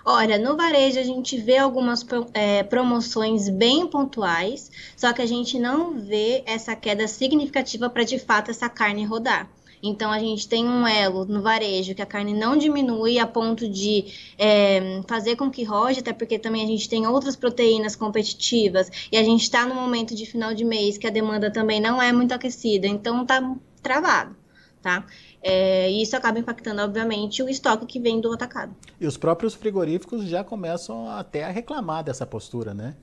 Olha, 0.06 0.38
no 0.38 0.54
varejo 0.56 1.00
a 1.00 1.02
gente 1.02 1.38
vê 1.38 1.56
algumas 1.56 2.04
é, 2.34 2.62
promoções 2.62 3.48
bem 3.48 3.86
pontuais, 3.86 4.70
só 4.96 5.12
que 5.14 5.22
a 5.22 5.26
gente 5.26 5.58
não 5.58 5.98
vê 5.98 6.42
essa 6.46 6.76
queda 6.76 7.08
significativa 7.08 7.88
para 7.88 8.04
de 8.04 8.18
fato 8.18 8.50
essa 8.50 8.68
carne 8.68 9.04
rodar. 9.04 9.48
Então 9.86 10.10
a 10.10 10.18
gente 10.18 10.48
tem 10.48 10.66
um 10.66 10.86
elo 10.86 11.26
no 11.26 11.42
varejo 11.42 11.94
que 11.94 12.00
a 12.00 12.06
carne 12.06 12.32
não 12.32 12.56
diminui 12.56 13.18
a 13.18 13.26
ponto 13.26 13.68
de 13.68 14.06
é, 14.38 15.02
fazer 15.06 15.36
com 15.36 15.50
que 15.50 15.62
roge, 15.62 16.00
até 16.00 16.10
porque 16.10 16.38
também 16.38 16.64
a 16.64 16.66
gente 16.66 16.88
tem 16.88 17.06
outras 17.06 17.36
proteínas 17.36 17.94
competitivas 17.94 18.90
e 19.12 19.18
a 19.18 19.22
gente 19.22 19.42
está 19.42 19.66
no 19.66 19.74
momento 19.74 20.14
de 20.14 20.24
final 20.24 20.54
de 20.54 20.64
mês 20.64 20.96
que 20.96 21.06
a 21.06 21.10
demanda 21.10 21.50
também 21.50 21.82
não 21.82 22.00
é 22.00 22.12
muito 22.12 22.32
aquecida, 22.32 22.86
então 22.86 23.26
tá 23.26 23.54
travado, 23.82 24.34
tá? 24.80 25.04
É, 25.42 25.90
e 25.90 26.00
isso 26.00 26.16
acaba 26.16 26.38
impactando, 26.38 26.80
obviamente, 26.80 27.42
o 27.42 27.48
estoque 27.50 27.84
que 27.84 28.00
vem 28.00 28.18
do 28.18 28.32
atacado. 28.32 28.74
E 28.98 29.06
os 29.06 29.18
próprios 29.18 29.52
frigoríficos 29.52 30.24
já 30.24 30.42
começam 30.42 31.10
até 31.10 31.44
a 31.44 31.50
reclamar 31.50 32.02
dessa 32.02 32.24
postura, 32.24 32.72
né? 32.72 32.96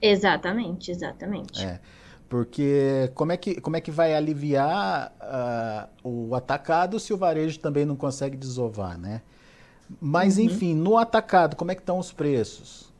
Exatamente, 0.00 0.92
exatamente. 0.92 1.60
É, 1.60 1.80
porque 2.34 3.12
como 3.14 3.30
é 3.30 3.36
que, 3.36 3.60
como 3.60 3.76
é 3.76 3.80
que 3.80 3.92
vai 3.92 4.12
aliviar 4.12 5.12
uh, 5.22 5.88
o 6.02 6.34
atacado 6.34 6.98
se 6.98 7.12
o 7.12 7.16
varejo 7.16 7.60
também 7.60 7.84
não 7.84 7.94
consegue 7.94 8.36
desovar, 8.36 8.98
né? 8.98 9.22
Mas, 10.00 10.36
uhum. 10.36 10.42
enfim, 10.42 10.74
no 10.74 10.98
atacado, 10.98 11.54
como 11.54 11.70
é 11.70 11.76
que 11.76 11.80
estão 11.80 11.96
os 11.96 12.10
preços? 12.10 12.92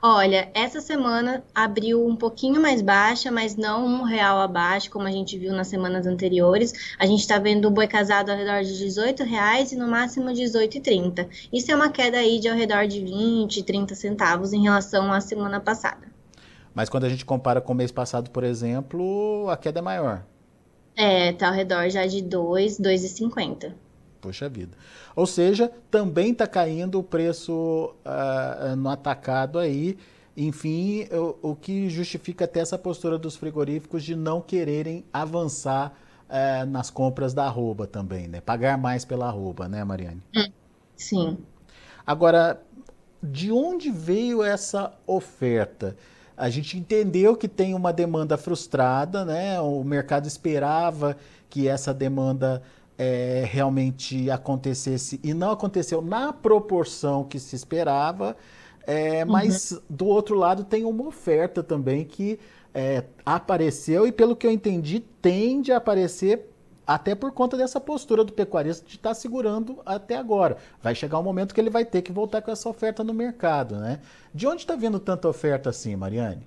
Olha, 0.00 0.48
essa 0.54 0.80
semana 0.80 1.42
abriu 1.52 2.06
um 2.06 2.14
pouquinho 2.14 2.62
mais 2.62 2.80
baixa, 2.80 3.32
mas 3.32 3.56
não 3.56 3.84
um 3.84 4.02
real 4.04 4.38
abaixo, 4.38 4.92
como 4.92 5.08
a 5.08 5.10
gente 5.10 5.36
viu 5.36 5.52
nas 5.52 5.66
semanas 5.66 6.06
anteriores. 6.06 6.72
A 7.00 7.06
gente 7.06 7.22
está 7.22 7.40
vendo 7.40 7.66
o 7.66 7.70
boi 7.72 7.88
casado 7.88 8.30
ao 8.30 8.36
redor 8.36 8.62
de 8.62 8.78
18 8.78 9.24
reais 9.24 9.72
e 9.72 9.76
no 9.76 9.88
máximo 9.88 10.30
18,30. 10.30 11.28
Isso 11.52 11.72
é 11.72 11.74
uma 11.74 11.88
queda 11.88 12.18
aí 12.18 12.38
de 12.38 12.48
ao 12.48 12.54
redor 12.54 12.86
de 12.86 13.00
20, 13.00 13.64
30 13.64 13.96
centavos 13.96 14.52
em 14.52 14.62
relação 14.62 15.12
à 15.12 15.20
semana 15.20 15.58
passada. 15.58 16.14
Mas 16.76 16.90
quando 16.90 17.04
a 17.04 17.08
gente 17.08 17.24
compara 17.24 17.58
com 17.58 17.72
o 17.72 17.74
mês 17.74 17.90
passado, 17.90 18.30
por 18.30 18.44
exemplo, 18.44 19.48
a 19.48 19.56
queda 19.56 19.78
é 19.78 19.82
maior. 19.82 20.26
É, 20.94 21.32
tá 21.32 21.48
ao 21.48 21.54
redor 21.54 21.88
já 21.88 22.06
de 22.06 22.20
2, 22.20 22.78
2,50. 22.78 23.72
Poxa 24.20 24.46
vida. 24.46 24.76
Ou 25.14 25.26
seja, 25.26 25.72
também 25.90 26.32
está 26.32 26.46
caindo 26.46 26.98
o 26.98 27.02
preço 27.02 27.94
uh, 28.04 28.76
no 28.76 28.90
atacado 28.90 29.58
aí. 29.58 29.96
Enfim, 30.36 31.08
o, 31.12 31.50
o, 31.52 31.56
que 31.56 31.88
justifica 31.88 32.44
até 32.44 32.60
essa 32.60 32.76
postura 32.76 33.16
dos 33.16 33.36
frigoríficos 33.36 34.04
de 34.04 34.14
não 34.14 34.42
quererem 34.42 35.02
avançar 35.10 35.94
uh, 36.28 36.66
nas 36.66 36.90
compras 36.90 37.32
da 37.32 37.46
arroba 37.46 37.86
também, 37.86 38.28
né? 38.28 38.42
Pagar 38.42 38.76
mais 38.76 39.02
pela 39.02 39.28
arroba, 39.28 39.66
né, 39.66 39.82
Mariane? 39.82 40.22
Hum, 40.36 40.52
sim. 40.94 41.38
Agora, 42.06 42.60
de 43.22 43.50
onde 43.50 43.90
veio 43.90 44.42
essa 44.42 44.92
oferta? 45.06 45.96
A 46.36 46.50
gente 46.50 46.76
entendeu 46.76 47.34
que 47.34 47.48
tem 47.48 47.74
uma 47.74 47.92
demanda 47.92 48.36
frustrada, 48.36 49.24
né? 49.24 49.60
O 49.60 49.82
mercado 49.82 50.26
esperava 50.26 51.16
que 51.48 51.66
essa 51.66 51.94
demanda 51.94 52.62
é, 52.98 53.44
realmente 53.46 54.30
acontecesse 54.30 55.18
e 55.22 55.32
não 55.32 55.50
aconteceu 55.50 56.02
na 56.02 56.32
proporção 56.32 57.24
que 57.24 57.38
se 57.38 57.56
esperava. 57.56 58.36
É, 58.86 59.24
mas 59.24 59.72
uhum. 59.72 59.80
do 59.90 60.06
outro 60.06 60.36
lado 60.36 60.62
tem 60.62 60.84
uma 60.84 61.06
oferta 61.08 61.62
também 61.62 62.04
que 62.04 62.38
é, 62.72 63.04
apareceu 63.24 64.06
e 64.06 64.12
pelo 64.12 64.36
que 64.36 64.46
eu 64.46 64.50
entendi 64.50 65.00
tende 65.00 65.72
a 65.72 65.78
aparecer 65.78 66.52
até 66.86 67.14
por 67.14 67.32
conta 67.32 67.56
dessa 67.56 67.80
postura 67.80 68.22
do 68.22 68.32
pecuarista 68.32 68.86
de 68.86 68.96
estar 68.96 69.10
tá 69.10 69.14
segurando 69.14 69.80
até 69.84 70.16
agora. 70.16 70.56
Vai 70.82 70.94
chegar 70.94 71.18
um 71.18 71.22
momento 71.22 71.54
que 71.54 71.60
ele 71.60 71.70
vai 71.70 71.84
ter 71.84 72.02
que 72.02 72.12
voltar 72.12 72.40
com 72.42 72.50
essa 72.50 72.68
oferta 72.68 73.02
no 73.02 73.12
mercado, 73.12 73.76
né? 73.76 74.00
De 74.32 74.46
onde 74.46 74.62
está 74.62 74.76
vindo 74.76 75.00
tanta 75.00 75.28
oferta 75.28 75.70
assim, 75.70 75.96
Mariane? 75.96 76.46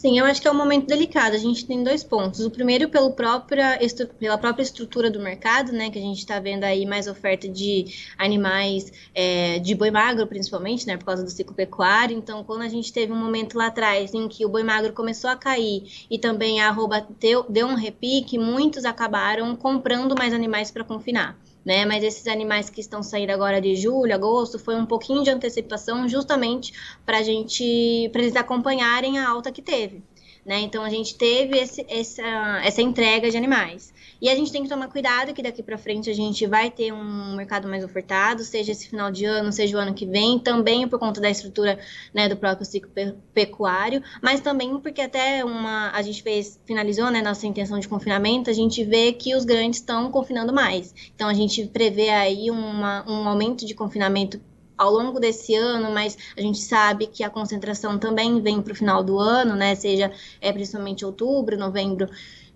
Sim, 0.00 0.18
eu 0.18 0.24
acho 0.24 0.40
que 0.40 0.48
é 0.48 0.50
um 0.50 0.54
momento 0.54 0.86
delicado. 0.86 1.34
A 1.34 1.38
gente 1.38 1.66
tem 1.66 1.84
dois 1.84 2.02
pontos. 2.02 2.40
O 2.40 2.50
primeiro, 2.50 2.88
pelo 2.88 3.12
própria, 3.12 3.78
pela 4.18 4.38
própria 4.38 4.62
estrutura 4.62 5.10
do 5.10 5.20
mercado, 5.20 5.72
né? 5.72 5.90
Que 5.90 5.98
a 5.98 6.00
gente 6.00 6.20
está 6.20 6.40
vendo 6.40 6.64
aí 6.64 6.86
mais 6.86 7.06
oferta 7.06 7.46
de 7.46 7.84
animais 8.16 8.90
é, 9.14 9.58
de 9.58 9.74
boi 9.74 9.90
magro, 9.90 10.26
principalmente, 10.26 10.86
né? 10.86 10.96
Por 10.96 11.04
causa 11.04 11.22
do 11.22 11.28
ciclo 11.28 11.54
pecuário. 11.54 12.16
Então, 12.16 12.42
quando 12.42 12.62
a 12.62 12.68
gente 12.68 12.90
teve 12.90 13.12
um 13.12 13.16
momento 13.16 13.58
lá 13.58 13.66
atrás 13.66 14.14
em 14.14 14.26
que 14.26 14.46
o 14.46 14.48
boi 14.48 14.62
magro 14.62 14.94
começou 14.94 15.28
a 15.28 15.36
cair 15.36 16.06
e 16.10 16.18
também 16.18 16.62
a 16.62 16.68
arroba 16.68 17.06
deu, 17.20 17.44
deu 17.46 17.66
um 17.66 17.74
repique, 17.74 18.38
muitos 18.38 18.86
acabaram 18.86 19.54
comprando 19.54 20.14
mais 20.16 20.32
animais 20.32 20.70
para 20.70 20.82
confinar 20.82 21.38
né? 21.64 21.84
Mas 21.84 22.02
esses 22.04 22.26
animais 22.26 22.70
que 22.70 22.80
estão 22.80 23.02
saindo 23.02 23.30
agora 23.30 23.60
de 23.60 23.76
julho, 23.76 24.14
agosto, 24.14 24.58
foi 24.58 24.76
um 24.76 24.86
pouquinho 24.86 25.22
de 25.22 25.30
antecipação 25.30 26.08
justamente 26.08 26.72
para 27.04 27.18
a 27.18 27.22
gente, 27.22 28.08
para 28.12 28.22
eles 28.22 28.36
acompanharem 28.36 29.18
a 29.18 29.28
alta 29.28 29.52
que 29.52 29.62
teve. 29.62 30.02
Né? 30.50 30.62
Então 30.62 30.82
a 30.82 30.90
gente 30.90 31.14
teve 31.14 31.56
esse, 31.56 31.86
essa, 31.88 32.60
essa 32.64 32.82
entrega 32.82 33.30
de 33.30 33.36
animais. 33.36 33.94
E 34.20 34.28
a 34.28 34.34
gente 34.34 34.50
tem 34.50 34.64
que 34.64 34.68
tomar 34.68 34.88
cuidado 34.88 35.32
que 35.32 35.44
daqui 35.44 35.62
para 35.62 35.78
frente 35.78 36.10
a 36.10 36.12
gente 36.12 36.44
vai 36.44 36.72
ter 36.72 36.92
um 36.92 37.36
mercado 37.36 37.68
mais 37.68 37.84
ofertado, 37.84 38.42
seja 38.42 38.72
esse 38.72 38.88
final 38.88 39.12
de 39.12 39.24
ano, 39.24 39.52
seja 39.52 39.76
o 39.76 39.80
ano 39.80 39.94
que 39.94 40.04
vem, 40.04 40.40
também 40.40 40.88
por 40.88 40.98
conta 40.98 41.20
da 41.20 41.30
estrutura 41.30 41.78
né, 42.12 42.28
do 42.28 42.36
próprio 42.36 42.66
ciclo 42.66 42.90
pecuário, 43.32 44.02
mas 44.20 44.40
também 44.40 44.76
porque 44.80 45.00
até 45.00 45.44
uma 45.44 45.92
a 45.92 46.02
gente 46.02 46.20
fez 46.20 46.58
finalizou 46.66 47.12
né, 47.12 47.22
nossa 47.22 47.46
intenção 47.46 47.78
de 47.78 47.86
confinamento, 47.86 48.50
a 48.50 48.52
gente 48.52 48.82
vê 48.82 49.12
que 49.12 49.36
os 49.36 49.44
grandes 49.44 49.78
estão 49.78 50.10
confinando 50.10 50.52
mais. 50.52 50.92
Então 51.14 51.28
a 51.28 51.34
gente 51.34 51.64
prevê 51.68 52.10
aí 52.10 52.50
uma, 52.50 53.08
um 53.08 53.28
aumento 53.28 53.64
de 53.64 53.72
confinamento 53.72 54.40
ao 54.80 54.90
longo 54.90 55.20
desse 55.20 55.54
ano, 55.54 55.90
mas 55.90 56.16
a 56.34 56.40
gente 56.40 56.58
sabe 56.58 57.06
que 57.06 57.22
a 57.22 57.28
concentração 57.28 57.98
também 57.98 58.40
vem 58.40 58.62
para 58.62 58.72
o 58.72 58.74
final 58.74 59.04
do 59.04 59.18
ano, 59.18 59.54
né? 59.54 59.74
Seja 59.74 60.10
é, 60.40 60.50
principalmente 60.50 61.04
outubro, 61.04 61.58
novembro 61.58 62.08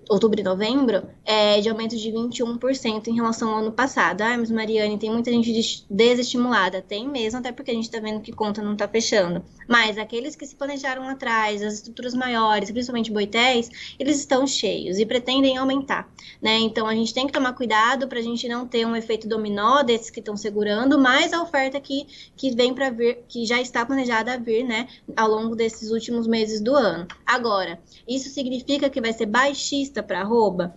outubro 0.09 0.41
e 0.41 0.43
novembro, 0.43 1.03
é 1.25 1.61
de 1.61 1.69
aumento 1.69 1.97
de 1.97 2.11
21% 2.11 3.09
em 3.09 3.15
relação 3.15 3.51
ao 3.51 3.59
ano 3.59 3.73
passado. 3.73 4.23
Ah, 4.23 4.37
mas 4.37 4.51
Mariane, 4.51 4.99
tem 4.99 5.11
muita 5.11 5.31
gente 5.31 5.85
desestimulada. 5.91 6.83
Tem 6.83 7.09
mesmo, 7.09 7.39
até 7.39 7.53
porque 7.53 7.71
a 7.71 7.75
gente 7.75 7.85
está 7.85 8.01
vendo 8.01 8.21
que 8.21 8.33
conta 8.33 8.63
não 8.63 8.73
está 8.73 8.89
fechando. 8.89 9.43
Mas 9.69 9.99
aqueles 9.99 10.37
que 10.37 10.47
se 10.47 10.55
planejaram 10.55 11.09
atrás, 11.09 11.63
as 11.63 11.75
estruturas 11.75 12.15
maiores, 12.15 12.71
principalmente 12.71 13.11
boitéis, 13.11 13.71
eles 13.99 14.19
estão 14.19 14.47
cheios 14.47 14.99
e 14.99 15.07
pretendem 15.07 15.57
aumentar, 15.57 16.09
né? 16.41 16.59
Então 16.59 16.87
a 16.87 16.95
gente 16.95 17.15
tem 17.15 17.27
que 17.27 17.33
tomar 17.33 17.53
cuidado 17.55 18.07
para 18.09 18.19
a 18.19 18.23
gente 18.23 18.49
não 18.49 18.67
ter 18.67 18.87
um 18.87 18.97
efeito 18.97 19.29
dominó 19.29 19.83
desses 19.83 20.11
que 20.11 20.21
estão 20.21 20.37
segurando, 20.37 20.99
mais 20.99 21.33
a 21.33 21.43
oferta 21.43 21.81
que, 21.81 22.07
que 22.37 22.51
vem 22.55 22.75
para 22.75 22.91
vir, 22.91 23.19
que 23.29 23.45
já 23.45 23.61
está 23.61 23.85
planejada 23.85 24.35
a 24.35 24.37
vir, 24.37 24.65
né, 24.65 24.89
ao 25.17 25.29
longo 25.29 25.57
desses 25.57 25.91
últimos 25.91 26.27
meses 26.27 26.61
do 26.61 26.75
ano. 26.75 27.07
Agora, 27.25 27.81
isso 28.07 28.29
significa 28.31 28.91
que 28.91 29.01
vai 29.01 29.13
ser 29.13 29.27
baixista 29.27 29.94
para 30.03 30.21
arroba? 30.21 30.75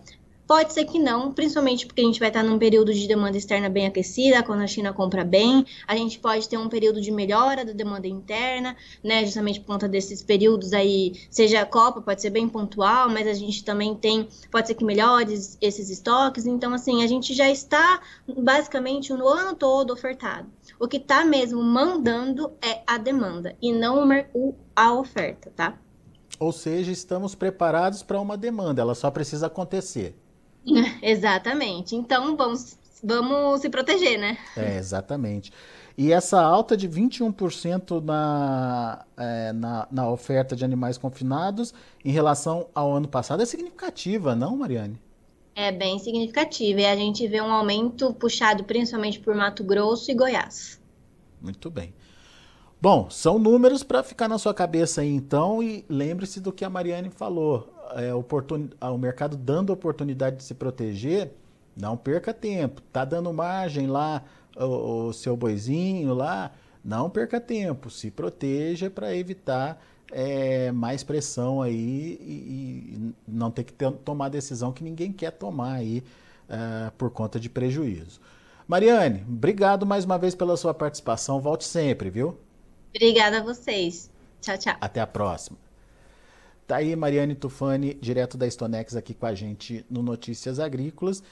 Pode 0.48 0.72
ser 0.72 0.86
que 0.86 0.98
não, 0.98 1.30
principalmente 1.30 1.86
porque 1.86 2.00
a 2.00 2.04
gente 2.04 2.18
vai 2.18 2.28
estar 2.28 2.42
num 2.42 2.58
período 2.58 2.94
de 2.94 3.06
demanda 3.06 3.36
externa 3.36 3.68
bem 3.68 3.86
aquecida, 3.86 4.42
quando 4.42 4.62
a 4.62 4.66
China 4.66 4.94
compra 4.94 5.22
bem. 5.22 5.66
A 5.86 5.94
gente 5.94 6.18
pode 6.18 6.48
ter 6.48 6.56
um 6.56 6.70
período 6.70 7.02
de 7.02 7.10
melhora 7.10 7.66
da 7.66 7.72
demanda 7.74 8.08
interna, 8.08 8.74
né? 9.04 9.26
Justamente 9.26 9.60
por 9.60 9.66
conta 9.66 9.86
desses 9.86 10.22
períodos 10.22 10.72
aí, 10.72 11.20
seja 11.30 11.60
a 11.60 11.66
Copa, 11.66 12.00
pode 12.00 12.22
ser 12.22 12.30
bem 12.30 12.48
pontual, 12.48 13.10
mas 13.10 13.26
a 13.26 13.34
gente 13.34 13.62
também 13.62 13.94
tem, 13.94 14.26
pode 14.50 14.68
ser 14.68 14.74
que 14.74 14.86
melhore 14.86 15.34
esses 15.60 15.90
estoques. 15.90 16.46
Então, 16.46 16.72
assim, 16.72 17.04
a 17.04 17.06
gente 17.06 17.34
já 17.34 17.50
está 17.50 18.00
basicamente 18.26 19.12
no 19.12 19.28
ano 19.28 19.54
todo 19.54 19.92
ofertado. 19.92 20.48
O 20.80 20.88
que 20.88 20.96
está 20.96 21.26
mesmo 21.26 21.62
mandando 21.62 22.52
é 22.62 22.80
a 22.86 22.96
demanda 22.96 23.54
e 23.60 23.70
não 23.70 24.08
a 24.74 24.94
oferta, 24.94 25.52
tá? 25.54 25.78
Ou 26.38 26.52
seja, 26.52 26.92
estamos 26.92 27.34
preparados 27.34 28.02
para 28.02 28.20
uma 28.20 28.36
demanda, 28.36 28.80
ela 28.80 28.94
só 28.94 29.10
precisa 29.10 29.46
acontecer. 29.46 30.16
Exatamente. 31.02 31.96
Então 31.96 32.36
vamos, 32.36 32.76
vamos 33.02 33.60
se 33.60 33.68
proteger, 33.68 34.18
né? 34.18 34.38
É, 34.56 34.76
exatamente. 34.76 35.52
E 35.96 36.12
essa 36.12 36.40
alta 36.40 36.76
de 36.76 36.88
21% 36.88 38.00
na, 38.04 39.04
é, 39.16 39.52
na, 39.52 39.88
na 39.90 40.08
oferta 40.08 40.54
de 40.54 40.64
animais 40.64 40.96
confinados 40.96 41.74
em 42.04 42.12
relação 42.12 42.68
ao 42.72 42.94
ano 42.94 43.08
passado 43.08 43.42
é 43.42 43.46
significativa, 43.46 44.36
não, 44.36 44.56
Mariane? 44.56 45.00
É 45.56 45.72
bem 45.72 45.98
significativa. 45.98 46.82
E 46.82 46.86
a 46.86 46.94
gente 46.94 47.26
vê 47.26 47.40
um 47.40 47.50
aumento 47.50 48.14
puxado 48.14 48.62
principalmente 48.62 49.18
por 49.18 49.34
Mato 49.34 49.64
Grosso 49.64 50.08
e 50.08 50.14
Goiás. 50.14 50.80
Muito 51.42 51.68
bem. 51.68 51.92
Bom, 52.80 53.10
são 53.10 53.40
números 53.40 53.82
para 53.82 54.04
ficar 54.04 54.28
na 54.28 54.38
sua 54.38 54.54
cabeça 54.54 55.00
aí 55.00 55.12
então 55.12 55.60
e 55.60 55.84
lembre-se 55.88 56.38
do 56.38 56.52
que 56.52 56.64
a 56.64 56.70
Mariane 56.70 57.10
falou. 57.10 57.74
É, 57.96 58.14
oportun... 58.14 58.68
O 58.80 58.96
mercado 58.96 59.36
dando 59.36 59.72
oportunidade 59.72 60.36
de 60.36 60.44
se 60.44 60.54
proteger, 60.54 61.32
não 61.76 61.96
perca 61.96 62.32
tempo. 62.32 62.80
Tá 62.92 63.04
dando 63.04 63.32
margem 63.32 63.88
lá, 63.88 64.22
o, 64.56 65.08
o 65.08 65.12
seu 65.12 65.36
boizinho 65.36 66.14
lá, 66.14 66.52
não 66.84 67.10
perca 67.10 67.40
tempo. 67.40 67.90
Se 67.90 68.12
proteja 68.12 68.88
para 68.88 69.12
evitar 69.12 69.82
é, 70.12 70.70
mais 70.70 71.02
pressão 71.02 71.60
aí 71.60 72.16
e, 72.20 72.94
e 72.94 73.14
não 73.26 73.50
ter 73.50 73.64
que 73.64 73.72
ter, 73.72 73.90
tomar 73.90 74.28
decisão 74.28 74.72
que 74.72 74.84
ninguém 74.84 75.12
quer 75.12 75.32
tomar 75.32 75.72
aí 75.72 76.04
é, 76.48 76.92
por 76.96 77.10
conta 77.10 77.40
de 77.40 77.50
prejuízo. 77.50 78.20
Mariane, 78.68 79.24
obrigado 79.28 79.84
mais 79.84 80.04
uma 80.04 80.16
vez 80.16 80.32
pela 80.32 80.56
sua 80.56 80.72
participação. 80.72 81.40
Volte 81.40 81.64
sempre, 81.64 82.08
viu? 82.08 82.38
Obrigada 82.94 83.38
a 83.38 83.42
vocês. 83.42 84.10
Tchau, 84.40 84.58
tchau. 84.58 84.76
Até 84.80 85.00
a 85.00 85.06
próxima. 85.06 85.58
Tá 86.66 86.76
aí 86.76 86.94
Mariane 86.94 87.34
Tufani, 87.34 87.94
direto 87.94 88.36
da 88.36 88.46
Stonex, 88.46 88.94
aqui 88.94 89.14
com 89.14 89.26
a 89.26 89.34
gente 89.34 89.86
no 89.88 90.02
Notícias 90.02 90.60
Agrícolas. 90.60 91.22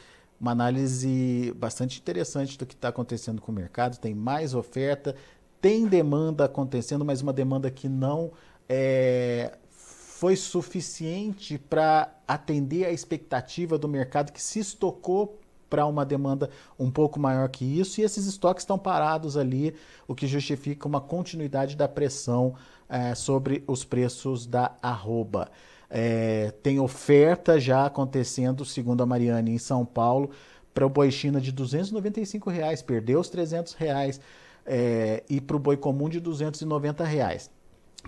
uma 0.40 0.50
análise 0.50 1.52
bastante 1.56 1.98
interessante 1.98 2.56
do 2.56 2.64
que 2.66 2.74
está 2.74 2.88
acontecendo 2.88 3.40
com 3.40 3.52
o 3.52 3.54
mercado. 3.54 3.98
Tem 3.98 4.14
mais 4.14 4.54
oferta, 4.54 5.14
tem 5.60 5.86
demanda 5.86 6.44
acontecendo, 6.44 7.04
mas 7.04 7.20
uma 7.20 7.32
demanda 7.32 7.70
que 7.70 7.88
não 7.88 8.32
é, 8.68 9.58
foi 9.68 10.36
suficiente 10.36 11.58
para 11.58 12.14
atender 12.26 12.86
a 12.86 12.90
expectativa 12.90 13.76
do 13.76 13.86
mercado 13.86 14.32
que 14.32 14.40
se 14.40 14.58
estocou 14.58 15.38
para 15.68 15.86
uma 15.86 16.04
demanda 16.04 16.50
um 16.78 16.90
pouco 16.90 17.18
maior 17.18 17.48
que 17.48 17.64
isso, 17.64 18.00
e 18.00 18.04
esses 18.04 18.26
estoques 18.26 18.62
estão 18.62 18.78
parados 18.78 19.36
ali, 19.36 19.74
o 20.06 20.14
que 20.14 20.26
justifica 20.26 20.86
uma 20.86 21.00
continuidade 21.00 21.76
da 21.76 21.88
pressão 21.88 22.54
é, 22.88 23.14
sobre 23.14 23.64
os 23.66 23.84
preços 23.84 24.46
da 24.46 24.76
arroba. 24.82 25.50
É, 25.88 26.52
tem 26.62 26.80
oferta 26.80 27.60
já 27.60 27.86
acontecendo, 27.86 28.64
segundo 28.64 29.02
a 29.02 29.06
Mariane, 29.06 29.52
em 29.52 29.58
São 29.58 29.84
Paulo, 29.84 30.30
para 30.74 30.86
o 30.86 30.90
boi 30.90 31.10
China 31.10 31.40
de 31.40 31.52
295 31.52 32.50
reais, 32.50 32.82
perdeu 32.82 33.20
os 33.20 33.28
300 33.28 33.72
reais, 33.74 34.20
é, 34.64 35.22
e 35.28 35.40
para 35.40 35.56
o 35.56 35.60
boi 35.60 35.76
comum 35.76 36.08
de 36.08 36.20
290 36.20 37.04
reais. 37.04 37.50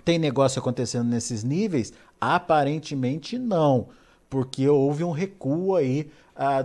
Tem 0.03 0.19
negócio 0.19 0.59
acontecendo 0.59 1.07
nesses 1.07 1.43
níveis? 1.43 1.93
Aparentemente 2.19 3.37
não, 3.37 3.87
porque 4.29 4.67
houve 4.67 5.03
um 5.03 5.11
recuo 5.11 5.75
aí 5.75 6.09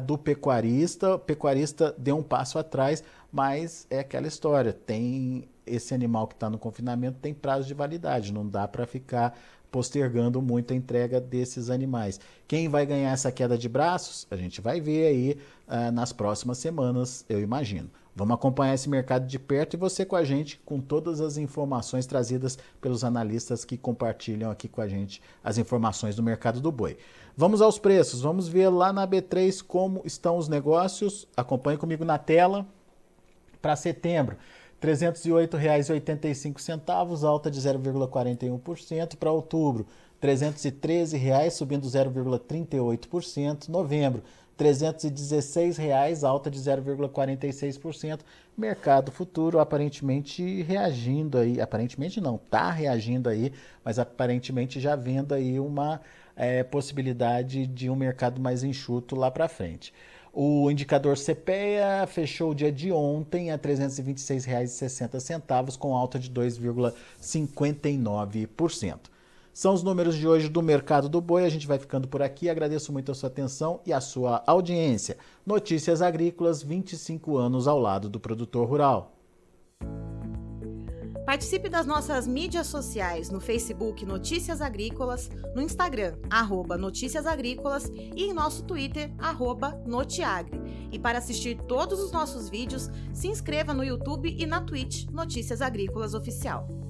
do 0.06 0.16
pecuarista. 0.16 1.16
O 1.16 1.18
pecuarista 1.18 1.94
deu 1.98 2.16
um 2.16 2.22
passo 2.22 2.58
atrás, 2.58 3.02
mas 3.32 3.86
é 3.90 3.98
aquela 3.98 4.26
história: 4.26 4.72
tem 4.72 5.48
esse 5.66 5.94
animal 5.94 6.26
que 6.26 6.34
está 6.34 6.48
no 6.48 6.58
confinamento 6.58 7.18
tem 7.20 7.32
prazo 7.32 7.66
de 7.66 7.74
validade, 7.74 8.32
não 8.32 8.46
dá 8.46 8.68
para 8.68 8.86
ficar 8.86 9.36
postergando 9.70 10.40
muito 10.40 10.72
a 10.72 10.76
entrega 10.76 11.20
desses 11.20 11.68
animais. 11.68 12.20
Quem 12.46 12.68
vai 12.68 12.86
ganhar 12.86 13.10
essa 13.10 13.32
queda 13.32 13.58
de 13.58 13.68
braços? 13.68 14.24
A 14.30 14.36
gente 14.36 14.60
vai 14.60 14.80
ver 14.80 15.06
aí 15.06 15.38
uh, 15.66 15.90
nas 15.90 16.12
próximas 16.12 16.58
semanas, 16.58 17.24
eu 17.28 17.40
imagino. 17.40 17.90
Vamos 18.16 18.36
acompanhar 18.36 18.74
esse 18.74 18.88
mercado 18.88 19.26
de 19.26 19.40
perto 19.40 19.74
e 19.74 19.76
você 19.76 20.04
com 20.04 20.14
a 20.14 20.22
gente 20.22 20.60
com 20.64 20.80
todas 20.80 21.20
as 21.20 21.36
informações 21.36 22.06
trazidas 22.06 22.56
pelos 22.80 23.02
analistas 23.02 23.64
que 23.64 23.76
compartilham 23.76 24.52
aqui 24.52 24.68
com 24.68 24.80
a 24.80 24.86
gente 24.86 25.20
as 25.42 25.58
informações 25.58 26.14
do 26.14 26.22
mercado 26.22 26.60
do 26.60 26.70
boi. 26.70 26.96
Vamos 27.36 27.60
aos 27.60 27.76
preços, 27.76 28.20
vamos 28.20 28.46
ver 28.46 28.68
lá 28.68 28.92
na 28.92 29.08
B3 29.08 29.60
como 29.66 30.00
estão 30.04 30.36
os 30.36 30.48
negócios. 30.48 31.26
Acompanhe 31.36 31.76
comigo 31.76 32.04
na 32.04 32.16
tela. 32.16 32.64
Para 33.60 33.74
setembro, 33.74 34.36
R$ 34.80 34.92
308,85, 34.92 37.24
alta 37.24 37.50
de 37.50 37.60
0,41%. 37.60 39.16
Para 39.16 39.32
outubro, 39.32 39.84
R$ 40.20 40.28
313,00, 40.28 41.50
subindo 41.50 41.88
0,38%. 41.88 43.68
Novembro, 43.68 44.22
R$ 44.58 44.66
316,00, 44.66 46.22
alta 46.22 46.50
de 46.50 46.58
0,46%. 46.58 48.20
Mercado 48.56 49.10
futuro 49.10 49.58
aparentemente 49.58 50.62
reagindo 50.62 51.38
aí, 51.38 51.60
aparentemente 51.60 52.20
não, 52.20 52.36
está 52.36 52.70
reagindo 52.70 53.28
aí, 53.28 53.52
mas 53.84 53.98
aparentemente 53.98 54.78
já 54.78 54.94
vendo 54.94 55.34
aí 55.34 55.58
uma 55.58 56.00
é, 56.36 56.62
possibilidade 56.62 57.66
de 57.66 57.90
um 57.90 57.96
mercado 57.96 58.40
mais 58.40 58.62
enxuto 58.62 59.16
lá 59.16 59.28
para 59.30 59.48
frente. 59.48 59.92
O 60.32 60.70
indicador 60.70 61.16
CPEA 61.16 62.06
fechou 62.08 62.50
o 62.50 62.54
dia 62.54 62.72
de 62.72 62.90
ontem 62.90 63.50
a 63.50 63.54
R$ 63.54 63.60
326,60, 63.60 65.78
com 65.78 65.96
alta 65.96 66.18
de 66.18 66.28
2,59%. 66.30 69.13
São 69.54 69.72
os 69.72 69.84
números 69.84 70.16
de 70.16 70.26
hoje 70.26 70.48
do 70.48 70.60
mercado 70.60 71.08
do 71.08 71.20
boi. 71.20 71.44
A 71.44 71.48
gente 71.48 71.68
vai 71.68 71.78
ficando 71.78 72.08
por 72.08 72.20
aqui. 72.20 72.50
Agradeço 72.50 72.92
muito 72.92 73.12
a 73.12 73.14
sua 73.14 73.28
atenção 73.28 73.80
e 73.86 73.92
a 73.92 74.00
sua 74.00 74.42
audiência. 74.48 75.16
Notícias 75.46 76.02
Agrícolas, 76.02 76.60
25 76.60 77.36
anos 77.36 77.68
ao 77.68 77.78
lado 77.78 78.08
do 78.08 78.18
produtor 78.18 78.68
rural. 78.68 79.12
Participe 81.24 81.68
das 81.68 81.86
nossas 81.86 82.26
mídias 82.26 82.66
sociais 82.66 83.30
no 83.30 83.40
Facebook 83.40 84.04
Notícias 84.04 84.60
Agrícolas, 84.60 85.30
no 85.54 85.62
Instagram, 85.62 86.16
arroba 86.28 86.76
Notícias 86.76 87.24
Agrícolas 87.24 87.90
e 87.94 88.24
em 88.24 88.32
nosso 88.34 88.64
Twitter, 88.64 89.10
arroba 89.18 89.80
Notiagre. 89.86 90.60
E 90.92 90.98
para 90.98 91.18
assistir 91.18 91.56
todos 91.62 92.00
os 92.00 92.10
nossos 92.12 92.50
vídeos, 92.50 92.90
se 93.12 93.28
inscreva 93.28 93.72
no 93.72 93.84
YouTube 93.84 94.36
e 94.36 94.44
na 94.46 94.60
Twitch 94.60 95.06
Notícias 95.10 95.62
Agrícolas 95.62 96.12
Oficial. 96.12 96.83